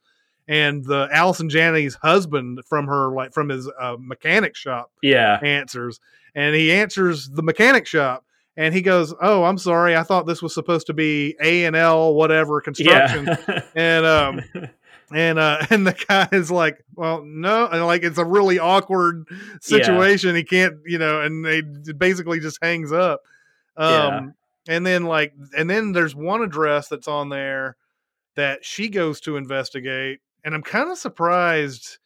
[0.49, 6.01] and the Allison Janney's husband from her like from his uh, mechanic shop yeah, answers
[6.35, 8.25] and he answers the mechanic shop
[8.57, 11.75] and he goes oh i'm sorry i thought this was supposed to be a and
[11.75, 13.61] l whatever construction yeah.
[13.75, 14.41] and um
[15.13, 19.25] and uh and the guy is like well no and like it's a really awkward
[19.61, 21.61] situation he can't you know and they
[21.93, 23.21] basically just hangs up
[23.77, 24.75] um Yeah.
[24.75, 27.75] and then like and then there's one address that's on there
[28.35, 31.97] that she goes to investigate and i'm kind of surprised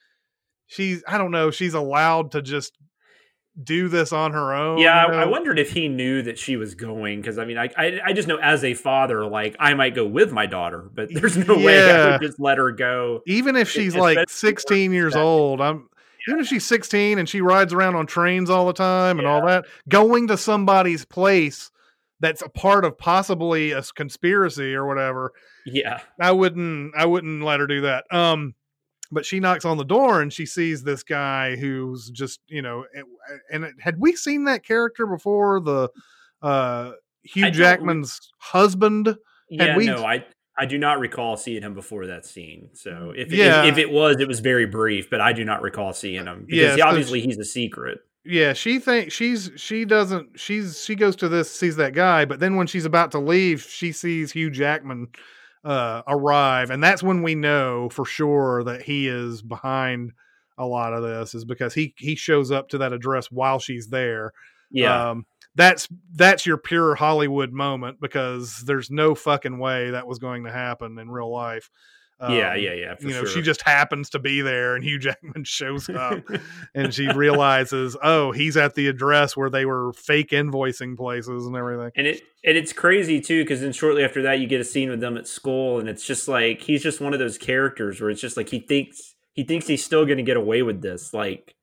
[0.68, 2.78] she's i don't know she's allowed to just
[3.62, 6.58] do this on her own Yeah, you I, I wondered if he knew that she
[6.58, 9.76] was going because I mean, I, I I just know as a father, like I
[9.76, 13.22] might go with my daughter, but there's no way I would just let her go.
[13.28, 15.88] even if she's especially like 16 years old i'm
[16.28, 19.46] even if she's 16 and she rides around on trains all the time and all
[19.46, 21.70] that going to somebody's place
[22.24, 25.32] that's a part of possibly a conspiracy or whatever
[25.66, 28.56] Yeah, i wouldn't i wouldn't let her do that um
[29.12, 32.86] but she knocks on the door and she sees this guy who's just you know
[32.96, 33.06] and,
[33.52, 35.90] and it- had we seen that character before the
[36.42, 36.92] uh
[37.24, 39.16] hugh I don't re- jackman's husband
[39.50, 39.78] yeah.
[39.78, 40.26] we- No, I
[40.58, 42.70] I do not recall seeing him before that scene.
[42.74, 43.64] So if Yeah.
[43.64, 46.46] if, if it was, it was very brief, but I do not recall seeing him
[46.46, 48.00] because Yeah, he- so obviously he's a secret.
[48.26, 52.40] Yeah she thinks she's she doesn't she's she goes to this sees that guy but
[52.40, 55.08] then when she's about to leave she sees hugh jackman
[55.64, 60.12] uh, arrive, and that's when we know for sure that he is behind
[60.58, 63.88] a lot of this, is because he he shows up to that address while she's
[63.88, 64.34] there.
[64.70, 65.12] Yeah.
[65.12, 70.44] Um, that's that's your pure Hollywood moment because there's no fucking way that was going
[70.46, 71.70] to happen in real life.
[72.30, 72.96] Yeah, Um, yeah, yeah.
[72.96, 73.28] For you know, sure.
[73.28, 76.24] she just happens to be there, and Hugh Jackman shows up,
[76.76, 81.56] and she realizes, oh, he's at the address where they were fake invoicing places and
[81.56, 81.92] everything.
[81.96, 84.90] and it and it's crazy too because then shortly after that you get a scene
[84.90, 88.10] with them at school and it's just like he's just one of those characters where
[88.10, 91.14] it's just like he thinks he thinks he's still going to get away with this
[91.14, 91.56] like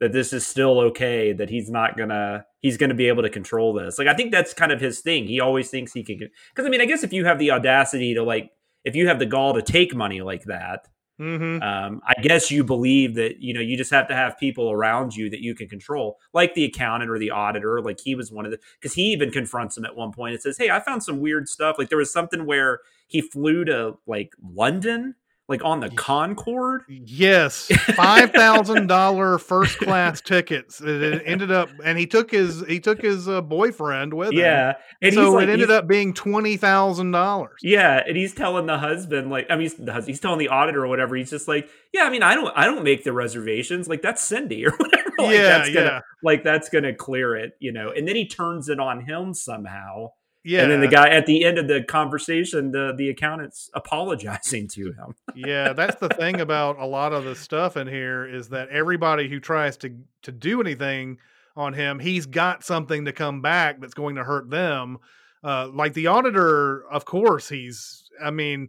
[0.00, 3.72] that this is still okay that he's not gonna he's gonna be able to control
[3.72, 6.66] this like i think that's kind of his thing he always thinks he can because
[6.66, 8.50] i mean i guess if you have the audacity to like
[8.84, 10.88] if you have the gall to take money like that
[11.22, 11.62] Mm-hmm.
[11.62, 15.14] um, I guess you believe that you know you just have to have people around
[15.14, 17.80] you that you can control, like the accountant or the auditor.
[17.80, 20.42] Like he was one of the because he even confronts him at one point and
[20.42, 21.76] says, "Hey, I found some weird stuff.
[21.78, 25.14] Like there was something where he flew to like London,
[25.52, 26.82] like on the Concorde.
[26.88, 30.80] Yes, five thousand dollar first class tickets.
[30.80, 34.38] It, ended up, and he took his he took his uh, boyfriend with him.
[34.38, 37.58] Yeah, and so like, it ended up being twenty thousand dollars.
[37.62, 40.88] Yeah, and he's telling the husband, like, I mean, he's, he's telling the auditor or
[40.88, 41.14] whatever.
[41.16, 43.88] He's just like, yeah, I mean, I don't, I don't make the reservations.
[43.88, 45.10] Like that's Cindy or whatever.
[45.18, 46.00] Like, Yeah, that's gonna, yeah.
[46.22, 47.92] like that's gonna clear it, you know.
[47.94, 50.08] And then he turns it on him somehow.
[50.44, 54.68] Yeah, And then the guy at the end of the conversation, the the accountant's apologizing
[54.68, 55.14] to him.
[55.36, 59.28] yeah, that's the thing about a lot of the stuff in here is that everybody
[59.28, 61.18] who tries to to do anything
[61.56, 64.98] on him, he's got something to come back that's going to hurt them.
[65.44, 68.08] Uh, like the auditor, of course, he's.
[68.22, 68.68] I mean,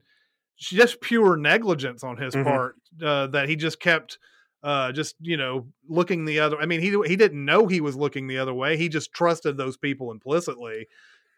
[0.57, 2.43] just pure negligence on his Mhm.
[2.43, 4.19] part uh, that he just kept.
[4.63, 6.57] Uh, just you know, looking the other.
[6.57, 8.77] I mean, he he didn't know he was looking the other way.
[8.77, 10.87] He just trusted those people implicitly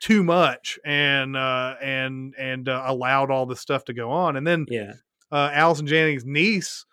[0.05, 4.35] too much, and uh, and and uh, allowed all this stuff to go on.
[4.35, 4.93] And then Yeah,
[5.31, 6.85] uh, Allison Janney's niece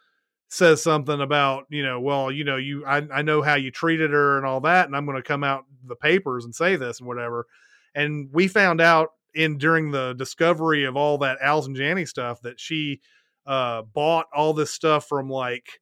[0.48, 4.10] says something about, you know, well, you know, you, I, I know how you treated
[4.10, 7.00] her and all that, and I'm going to come out the papers and say this
[7.00, 7.46] and whatever.
[7.94, 12.60] And we found out in during the discovery of all that Allison Janney stuff that
[12.60, 13.00] she
[13.46, 15.80] uh, bought all this stuff from like,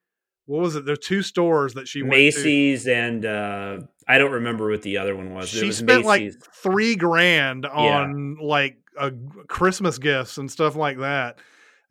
[0.50, 0.84] what was it?
[0.84, 2.18] There are two stores that she went to.
[2.18, 5.54] Macy's and uh, I don't remember what the other one was.
[5.54, 9.12] it She was spent like three grand on like a
[9.46, 11.38] Christmas gifts and stuff like that.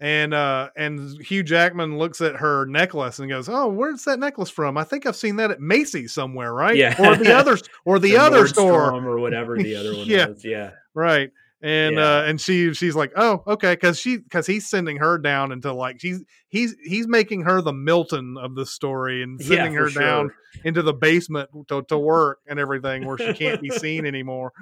[0.02, 4.50] And uh and Hugh Jackman looks at her necklace and goes, "Oh, where's that necklace
[4.50, 4.78] from?
[4.78, 6.76] I think I've seen that at Macy's somewhere, right?
[6.76, 6.95] Yeah.
[7.00, 10.28] or the other or the Or other store, or whatever the other one Yeah.
[10.28, 10.43] was.
[10.43, 12.19] Yeah, right?" And Yeah.
[12.19, 15.74] uh and she she's like, "Oh, okay," because she because he's sending her down into
[15.74, 19.89] like she's he's he's making her the Milton of the story and sending for her
[19.89, 20.32] down
[20.63, 24.54] into the basement to, to work and everything where she can't be seen anymore.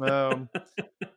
[0.00, 0.48] Um,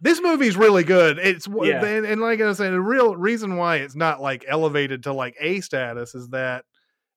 [0.02, 1.20] this movie's really good.
[1.20, 1.86] It's Yeah.
[1.86, 5.14] and, and like I was saying, the real reason why it's not like elevated to
[5.14, 6.66] like A status is that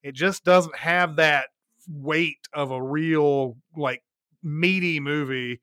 [0.03, 1.47] it just doesn't have that
[1.89, 4.03] weight of a real like
[4.43, 5.61] meaty movie.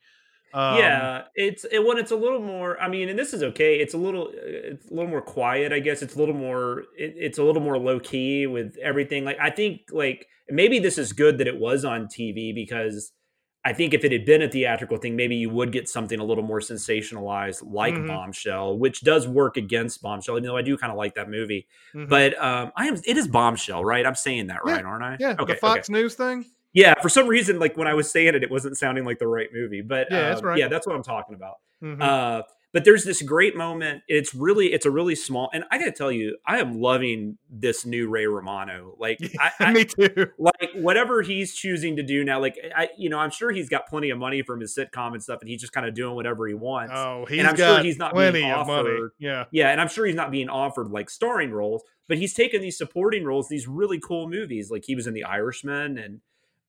[0.53, 2.79] Um, yeah, it's it, when it's a little more.
[2.79, 3.77] I mean, and this is okay.
[3.79, 5.73] It's a little, it's a little more quiet.
[5.73, 6.81] I guess it's a little more.
[6.97, 9.25] It, it's a little more low key with everything.
[9.25, 13.11] Like I think, like maybe this is good that it was on TV because
[13.65, 16.23] I think if it had been a theatrical thing, maybe you would get something a
[16.23, 18.07] little more sensationalized, like Mhm.
[18.07, 20.35] Bombshell, which does work against Bombshell.
[20.37, 22.09] Even though I do kind of like that movie, mhm.
[22.09, 22.95] but um, I am.
[23.05, 24.05] It is Bombshell, right?
[24.05, 25.17] I'm saying that Yeah, right, aren't I?
[25.19, 25.37] yeah, Okay.
[25.37, 25.59] the okay.
[25.59, 26.45] Fox News thing.
[26.73, 29.27] Yeah, for some reason, like when I was saying it, it wasn't sounding like the
[29.27, 29.81] right movie.
[29.81, 30.57] But Yeah, that's um, right.
[30.57, 31.55] Yeah, that's what I'm talking about.
[31.83, 32.01] Mhm.
[32.01, 34.01] Uh, but there's this great moment.
[34.07, 37.37] It's really, it's a really small, and I got to tell you, I am loving
[37.47, 38.95] this new Ray Romano.
[38.97, 40.31] Like, I, I, Me too.
[40.39, 42.39] like whatever he's choosing to do now.
[42.41, 45.21] Like, I, you know, I'm sure he's got plenty of money from his sitcom and
[45.21, 46.93] stuff, and he's just kind of doing whatever he wants.
[46.95, 48.89] Oh, he's I'm sure got he's not being plenty of money.
[48.89, 49.45] offered- Yeah.
[49.51, 52.77] Yeah, and I'm sure he's not being offered like starring roles, but he's taken these
[52.79, 54.71] supporting roles, these really cool movies.
[54.71, 56.21] Like he was in The Irishman, and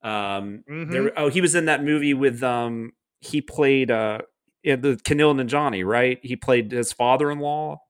[0.04, 0.90] um, Mhm.
[0.92, 4.18] there, oh, he was in that movie with um, he played uh,
[4.62, 6.18] in the Kumail Nanjiani, right?
[6.22, 7.80] He played his father-in-law.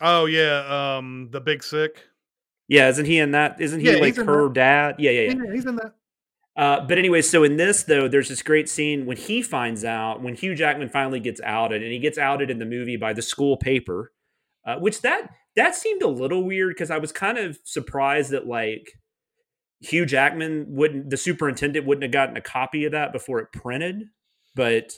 [0.00, 0.96] Oh yeah.
[0.98, 2.02] Um, the Big Sick.
[2.68, 3.60] Yeah, isn't he in that?
[3.60, 4.54] Isn't he Yeah, like her that.
[4.54, 4.94] dad?
[4.98, 5.34] Yeah, yeah, yeah.
[5.46, 5.94] Yeah, he's in that.
[6.56, 10.22] Uh, but anyway, so in this though, there's this great scene when he finds out
[10.22, 13.22] when Hugh Jackman finally gets outed, and he gets outed in the movie by the
[13.22, 14.12] school paper,
[14.66, 18.46] uh, which that that seemed a little weird because I was kind of surprised that
[18.46, 18.92] like
[19.80, 24.04] Hugh Jackman wouldn't, the superintendent wouldn't have gotten a copy of that before it printed,
[24.54, 24.92] but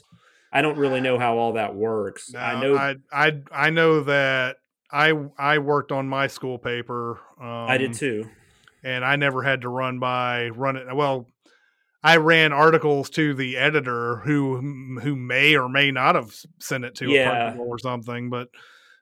[0.53, 2.31] I don't really know how all that works.
[2.33, 4.57] No, I know I, I I know that
[4.91, 7.21] I I worked on my school paper.
[7.41, 8.29] Um, I did too.
[8.85, 10.87] and I never had to run by run it.
[10.95, 11.27] Well,
[12.03, 16.95] I ran articles to the editor who who may or may not have sent it
[16.97, 17.29] to Yeah.
[17.29, 18.49] a principal or something, but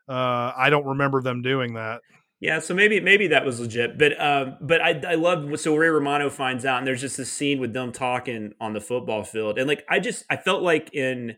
[0.08, 2.00] Uh, I don't remember them doing that.
[2.38, 5.88] Yeah, so maybe maybe that was legit, but um, but I I love so Ray
[5.88, 9.58] Romano finds out, and there's just this scene with them talking on the football field,
[9.58, 11.36] and like I just I felt like in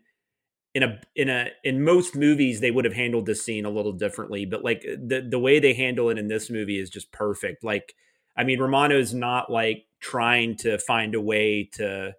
[0.74, 3.92] in a in a in most movies they would have handled this scene a little
[3.92, 7.64] differently, but like the the way they handle it in this movie is just perfect.
[7.64, 7.94] Like
[8.36, 12.14] I mean, Romano's not like trying to find a way to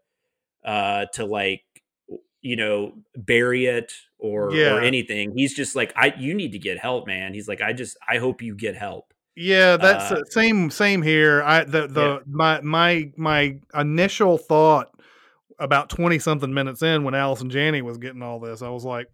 [0.66, 1.62] uh to like
[2.42, 4.76] you know bury it or Yeah.
[4.76, 5.34] or anything.
[5.36, 7.34] He's just like I you need to get help, man.
[7.34, 9.14] He's like I just I hope you get help.
[9.36, 11.42] Yeah, that's Uh, uh, same same here.
[11.44, 12.20] I the the Yeah.
[12.28, 14.92] my my my initial thought
[15.60, 19.08] about 20 something minutes in when Allison Janney was getting all this, I was like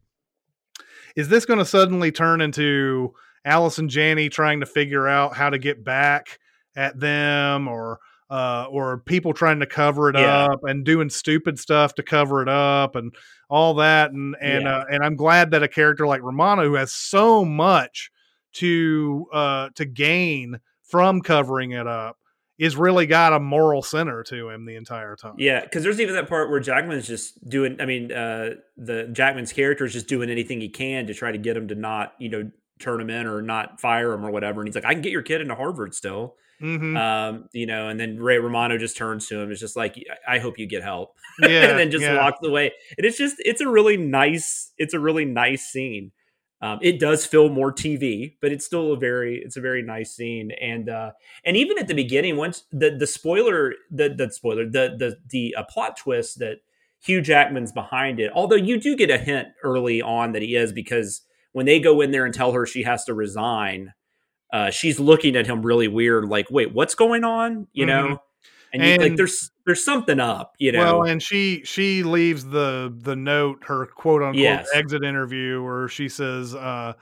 [1.16, 3.14] is this going to suddenly turn into
[3.46, 6.40] Allison Janney trying to figure out how to get back
[6.76, 10.46] at them or uh, or people trying to cover it Yeah.
[10.46, 13.14] up and doing stupid stuff to cover it up and
[13.50, 14.78] all that and and Yeah.
[14.80, 18.10] uh, and I'm glad that a character like Romano who has so much
[18.54, 22.18] to uh to gain from covering it up
[22.58, 25.34] is really got a moral center to him the entire time.
[25.38, 27.82] Yeah, because there's even that part where Jackman's just doing.
[27.82, 31.38] I mean, uh, the Jackman's character is just doing anything he can to try to
[31.38, 34.62] get him to not, you know, turn him in or not fire him or whatever.
[34.62, 36.98] And he's like, I can get your kid into Harvard still, Mhm.
[36.98, 37.90] um, you know.
[37.90, 39.52] And then Ray Romano just turns to him.
[39.52, 39.96] It's just like,
[40.28, 42.18] I I hope you get help, yeah, and then just yeah.
[42.18, 42.72] walks away.
[42.98, 46.12] And it's just, it's a really nice, it's a really nice scene.
[46.62, 50.16] Um, it does feel more TV, but it's still a very, it's a very nice
[50.16, 50.52] scene.
[50.62, 51.12] And uh,
[51.44, 55.56] and even at the beginning, once the the spoiler, the the spoiler, the the the
[55.56, 56.60] uh, plot twist that
[57.04, 58.32] Hugh Jackman's behind it.
[58.34, 62.02] Although you do get a hint early on that he is, because when they go
[62.02, 63.94] in there and tell her she has to resign,
[64.56, 68.04] uh, she's looking at him really weird, like, "Wait, what's going on?" You know.
[68.08, 68.20] Mhm.
[68.74, 70.80] And, you, like there's there's something up, you know.
[71.00, 74.68] Well, and she she leaves the the note, her quote unquote Yes.
[74.74, 76.94] exit interview, where she says, uh,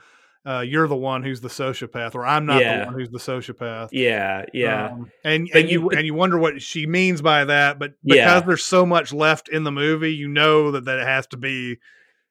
[0.46, 2.80] uh, "You're the one who's the sociopath," or "I'm not Yeah.
[2.80, 4.86] the one who's the sociopath." yeah, yeah.
[4.92, 7.94] Um, and But and you- you and you wonder what she means by that, but
[8.04, 8.40] because Yeah.
[8.40, 11.78] there's so much left in the movie, you know that that it has to be,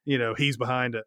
[0.06, 1.04] you know, he's behind it.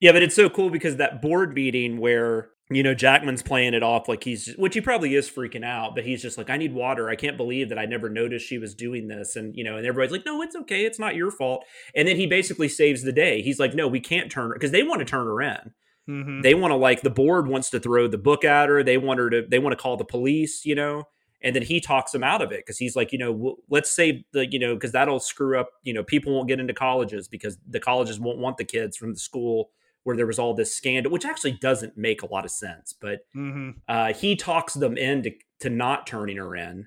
[0.00, 3.82] Yeah, but it's so cool because that board meeting where you know Jackman's playing it
[3.82, 6.74] off like he's, which he probably is freaking out, but he's just like, "I need
[6.74, 7.08] water.
[7.08, 9.86] I can't believe that I never noticed she was doing this." And you know, and
[9.86, 10.84] everybody's like, "No, it's okay.
[10.84, 13.42] It's not your fault." And then he basically saves the day.
[13.42, 15.72] He's like, "No, we can't turn her because they want to turn her in.
[16.08, 16.42] Mhm.
[16.42, 18.82] They want to like the board wants to throw the book at her.
[18.82, 19.46] They want her to.
[19.48, 20.64] They want to call the police.
[20.64, 21.04] You know."
[21.40, 23.90] And then he talks them out of it because he's like, you know, w- let's
[23.90, 27.28] say the, you know, because that'll screw up, you know, people won't get into colleges
[27.28, 29.70] because the colleges won't want the kids from the school
[30.04, 32.94] where there was all this scandal, which actually doesn't make a lot of sense.
[32.98, 33.74] But Mhm.
[33.88, 36.86] uh, he talks them into to not turning her in,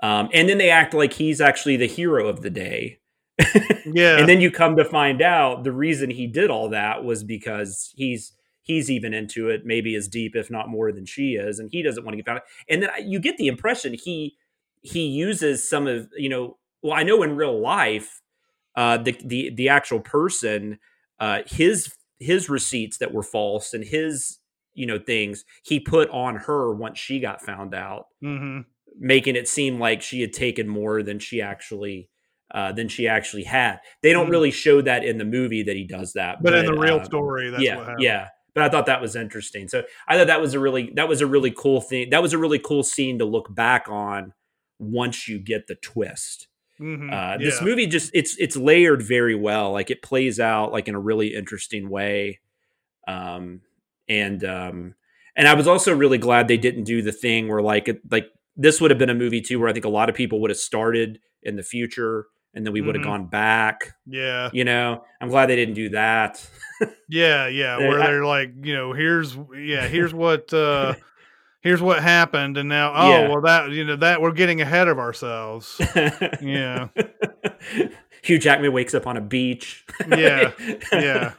[0.00, 2.98] um, and then they act like he's actually the hero of the day.
[3.86, 7.22] Yeah, And then you come to find out the reason he did all that was
[7.24, 11.58] because he's he's even into it, maybe as deep, if not more, than she is,
[11.58, 12.44] and he doesn't want to get found out.
[12.68, 14.36] And then you get the impression he
[14.80, 16.56] he uses some of you know.
[16.82, 18.22] Well, I know in real life,
[18.76, 20.78] uh, the the the actual person,
[21.18, 24.38] uh, his his receipts that were false and his
[24.74, 28.60] you know things he put on her once she got found out hmm
[28.98, 32.08] making it seem like she had taken more than she actually
[32.52, 33.80] uh, than she actually had.
[34.02, 34.30] They don't Mhm.
[34.30, 37.04] really show that in the movie that he does that, but, in the real um,
[37.04, 38.04] story, that's yeah, what happened.
[38.04, 38.28] yeah.
[38.54, 39.66] But I thought that was interesting.
[39.66, 42.10] So I thought that was a really that was a really cool thing.
[42.10, 44.32] That was a really cool scene to look back on
[44.78, 46.46] once you get the twist.
[46.84, 47.12] Mhm.
[47.12, 49.72] Uh, This movie just it's it's layered very well.
[49.72, 52.40] Like it plays out like in a really interesting way.
[53.08, 53.60] Um,
[54.08, 54.94] and um,
[55.36, 58.28] and I was also really glad they didn't do the thing where like it, like
[58.56, 60.50] this would have been a movie too where I think a lot of people would
[60.50, 63.08] have started in the future and then we would have Mhm.
[63.08, 63.94] gone back.
[64.06, 66.46] yeah, You know, I'm glad they didn't do that.
[67.08, 67.76] yeah, yeah.
[67.88, 70.94] Where I- they're like, you know, here's yeah, here's what uh
[71.64, 73.28] here's what happened, and now oh Yeah.
[73.28, 75.80] well that you know that we're getting ahead of ourselves.
[76.40, 76.88] Yeah.
[78.22, 79.84] Hugh Jackman wakes up on a beach.
[80.08, 80.52] Yeah,
[80.92, 81.32] yeah.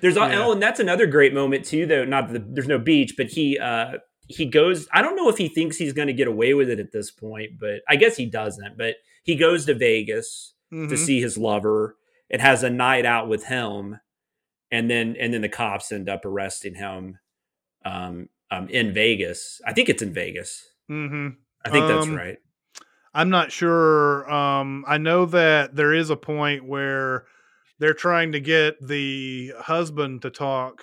[0.00, 0.38] There's Yeah.
[0.44, 1.84] oh, and that's another great moment too.
[1.86, 4.88] Though not that there's no beach, but he uh he goes.
[4.92, 7.10] I don't know if he thinks he's going to get away with it at this
[7.10, 8.76] point, but I guess he doesn't.
[8.78, 10.98] But he goes to Vegas to Mhm.
[10.98, 11.96] see his lover
[12.30, 14.00] and has a night out with him,
[14.70, 17.18] and then and then the cops end up arresting him
[17.84, 19.60] um, um in Vegas.
[19.66, 20.62] I think it's in Vegas.
[20.90, 21.36] Mhm.
[21.64, 22.38] I think that's Um, right.
[23.14, 24.30] I'm not sure.
[24.30, 27.24] Um, I know that there is a point where
[27.78, 30.82] they're trying to get the husband to talk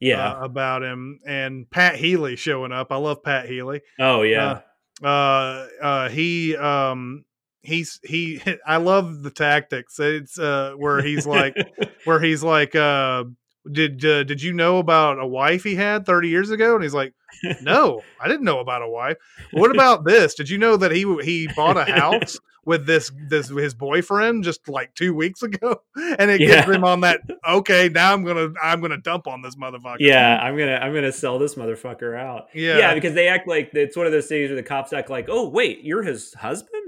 [0.00, 0.32] Yeah.
[0.32, 2.90] uh, about him, and Pat Healy showing up.
[2.92, 3.80] I love Pat Healy.
[3.98, 4.60] oh yeah.
[5.02, 7.24] uh uh he um
[7.62, 11.56] he's he i love the tactics it's uh where he's like
[12.04, 13.24] where he's like uh
[13.70, 16.94] did uh, did you know about a wife he had 30 years ago?" And he's
[16.94, 17.14] like,
[17.62, 19.16] "No, I didn't know about a wife.
[19.52, 20.34] What about this?
[20.34, 24.68] Did you know that he he bought a house with this this his boyfriend just
[24.68, 25.80] like two weeks ago?"
[26.18, 27.20] And it gets him on that.
[27.48, 29.96] Okay, now I'm gonna I'm gonna dump on this motherfucker.
[30.00, 32.48] Yeah, I'm gonna I'm gonna sell this motherfucker out.
[32.52, 32.78] Yeah.
[32.78, 35.26] yeah, because they act like it's one of those things where the cops act like,
[35.28, 36.83] "Oh, wait, you're his husband."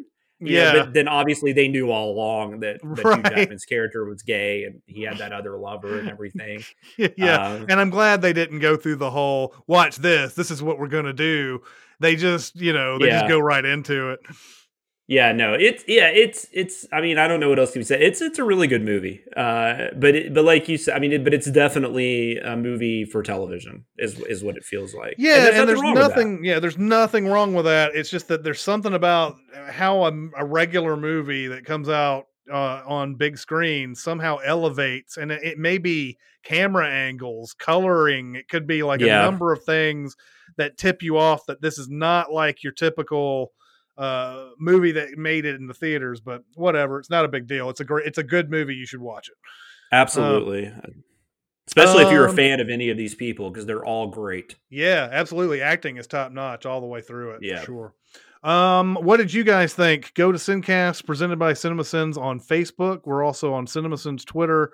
[0.46, 0.84] You know, Yeah.
[0.84, 4.80] but then obviously they knew all along that, that Hugh Jackman's character was gay and
[4.86, 6.62] he had that other lover and everything.
[7.16, 7.46] yeah.
[7.48, 10.34] Um, and I'm glad they didn't go through the whole watch this.
[10.34, 11.62] This is what we're gonna do.
[12.00, 14.20] They just you know they just go right into it.
[15.08, 16.84] Yeah, no, it's yeah, it's it's.
[16.92, 18.00] I mean, I don't know what else to say.
[18.00, 21.12] It's it's a really good movie, uh, but it, but like you said, I mean,
[21.12, 25.14] it, but it's definitely a movie for television, is is what it feels like.
[25.16, 26.08] Yeah, and there's, nothing wrong with that.
[26.08, 26.44] nothing.
[26.44, 27.94] Yeah, there's nothing wrong with that.
[27.94, 29.36] It's just that there's something about
[29.68, 35.30] how a, a regular movie that comes out uh, on big screen somehow elevates, and
[35.30, 38.34] it, it may be camera angles, coloring.
[38.34, 39.20] It could be like Yeah.
[39.20, 40.16] a number of things
[40.56, 43.52] that tip you off that this is not like your typical
[43.98, 47.70] uh movie that made it in the theaters but whatever it's not a big deal
[47.70, 49.36] it's a great it's a good movie you should watch it
[49.92, 50.72] Absolutely,
[51.68, 54.56] especially if you're a um, fan of any of these people because they're all great.
[54.68, 55.62] Yeah, absolutely.
[55.62, 57.42] Acting is top notch all the way through it.
[57.42, 57.60] Yeah.
[57.60, 57.94] For sure.
[58.42, 60.12] Um, what did you guys think?
[60.14, 63.02] Go to Sincast presented by CinemaSins on Facebook.
[63.04, 64.72] We're also on CinemaSins Twitter,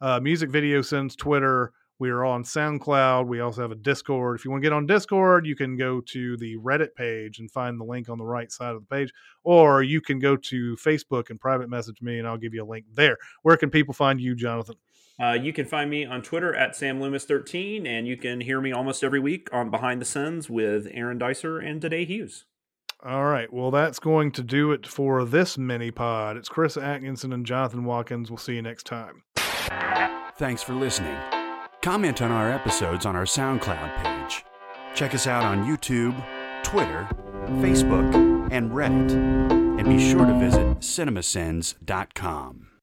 [0.00, 1.72] uh, Music Video Sins Twitter.
[1.98, 3.26] We are on SoundCloud.
[3.26, 4.38] We also have a Discord.
[4.38, 7.50] If you want to get on Discord, you can go to the Reddit page and
[7.50, 9.12] find the link on the right side of the page,
[9.44, 12.66] or you can go to Facebook and private message me, and I'll give you a
[12.66, 13.16] link there.
[13.42, 14.76] Where can people find you, Jonathan?
[15.22, 19.04] Uh, you can find me on Twitter at samloomis13, and you can hear me almost
[19.04, 22.46] every week on Behind the Scenes with Aaron Dicer and Today Hughes.
[23.04, 23.52] All right.
[23.52, 26.36] Well, that's going to do it for this mini pod.
[26.36, 28.30] It's Chris Atkinson and Jonathan Watkins.
[28.30, 29.22] We'll see you next time.
[30.36, 31.16] Thanks for listening.
[31.84, 34.42] Comment on our episodes on our SoundCloud page.
[34.94, 36.14] Check us out on YouTube,
[36.62, 37.06] Twitter,
[37.60, 39.12] Facebook, and Reddit.
[39.78, 42.73] And be sure to visit cinemasins.com.